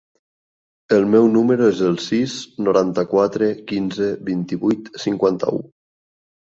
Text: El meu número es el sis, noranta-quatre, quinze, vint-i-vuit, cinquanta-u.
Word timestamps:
El 0.95 1.05
meu 1.15 1.29
número 1.35 1.67
es 1.75 1.83
el 1.91 1.99
sis, 2.07 2.35
noranta-quatre, 2.69 3.53
quinze, 3.71 4.11
vint-i-vuit, 4.35 4.95
cinquanta-u. 5.09 5.67